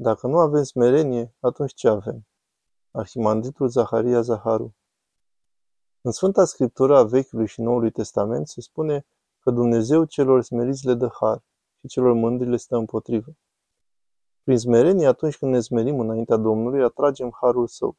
[0.00, 2.26] Dacă nu avem smerenie, atunci ce avem?
[2.90, 4.74] Arhimandritul Zaharia Zaharu
[6.00, 9.06] În Sfânta Scriptură a Vechiului și Noului Testament se spune
[9.38, 11.44] că Dumnezeu celor smeriți le dă har
[11.80, 13.36] și celor mândri le stă împotrivă.
[14.42, 17.96] Prin smerenie, atunci când ne smerim înaintea Domnului, atragem harul său.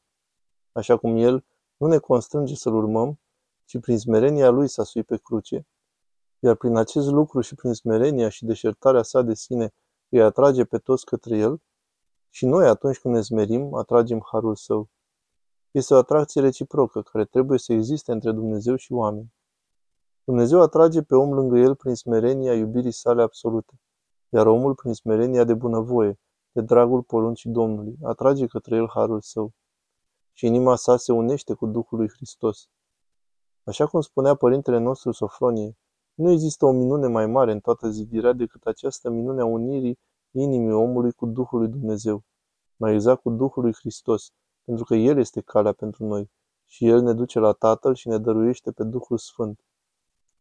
[0.71, 1.45] Așa cum El
[1.77, 3.19] nu ne constrânge să-L urmăm,
[3.65, 5.67] ci prin smerenia Lui să sui pe cruce,
[6.39, 9.73] iar prin acest lucru și prin smerenia și deșertarea sa de sine
[10.09, 11.61] îi atrage pe toți către El,
[12.29, 14.89] și noi, atunci când ne smerim, atragem harul său.
[15.71, 19.33] Este o atracție reciprocă, care trebuie să existe între Dumnezeu și oameni.
[20.23, 23.79] Dumnezeu atrage pe om lângă el prin smerenia iubirii sale absolute,
[24.29, 26.19] iar omul prin smerenia de bunăvoie,
[26.51, 29.51] de dragul poruncii Domnului, atrage către el harul său.
[30.33, 32.69] Și inima sa se unește cu Duhul lui Hristos.
[33.63, 35.77] Așa cum spunea părintele nostru Sofronie,
[36.13, 39.99] nu există o minune mai mare în toată zidirea decât această minune a unirii
[40.31, 42.23] inimii omului cu Duhul lui Dumnezeu,
[42.75, 44.31] mai exact cu Duhul lui Hristos,
[44.63, 46.31] pentru că El este calea pentru noi
[46.65, 49.59] și El ne duce la Tatăl și ne dăruiește pe Duhul Sfânt.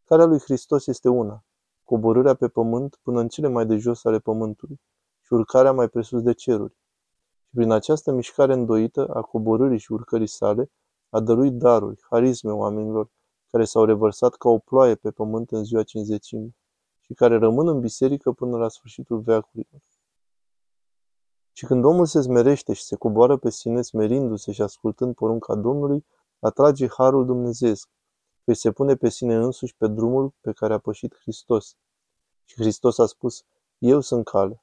[0.05, 1.45] Calea lui Hristos este una,
[1.85, 4.81] coborârea pe pământ până în cele mai de jos ale pământului
[5.23, 6.77] și urcarea mai presus de ceruri.
[7.43, 10.71] Și prin această mișcare îndoită a coborârii și urcării sale,
[11.09, 13.11] a dăruit daruri, harisme oamenilor,
[13.51, 16.57] care s-au revărsat ca o ploaie pe pământ în ziua cinzecimii
[17.09, 19.81] și care rămân în biserică până la sfârșitul veacurilor.
[21.53, 26.05] Și când omul se smerește și se coboară pe sine, smerindu-se și ascultând porunca Domnului,
[26.39, 27.89] atrage harul dumnezeesc,
[28.45, 31.77] că se pune pe sine însuși pe drumul pe care a pășit Hristos.
[32.45, 33.45] Și Hristos a spus,
[33.79, 34.63] eu sunt cale.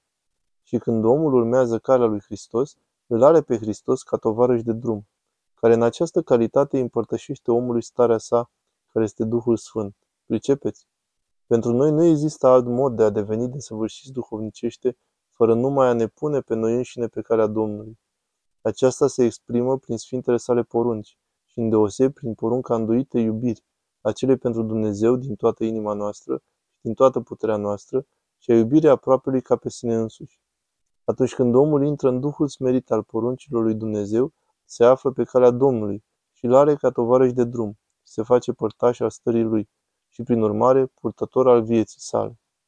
[0.64, 5.08] Și când omul urmează calea lui Hristos, îl are pe Hristos ca tovarăș de drum,
[5.54, 8.52] care în această calitate împărtășește omului starea sa,
[8.92, 9.96] care este Duhul Sfânt.
[10.26, 10.88] Pricepeți?
[11.48, 14.98] Pentru noi nu există alt mod de a deveni desăvârșiți duhovnicește
[15.32, 18.00] fără numai a ne pune pe noi înșine pe calea Domnului.
[18.62, 23.64] Aceasta se exprimă prin Sfintele sale porunci și îndeoseb prin porunca înduită iubiri,
[24.02, 26.42] acele pentru Dumnezeu din toată inima noastră
[26.76, 28.06] și din toată puterea noastră
[28.38, 30.40] și a iubirii aproapelui ca pe sine însuși.
[31.04, 34.34] Atunci când omul intră în Duhul smerit al poruncilor lui Dumnezeu,
[34.66, 39.00] se află pe calea Domnului și îl are ca tovarăș de drum, se face părtaș
[39.00, 39.70] al stării lui
[40.16, 42.40] și, prin urmare, purtător al vieții sale.